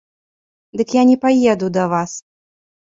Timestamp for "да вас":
1.79-2.11